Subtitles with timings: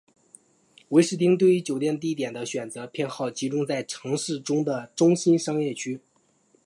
[0.89, 6.01] 威士汀对于酒店地点的选择偏好集中在城市中的中心商业区。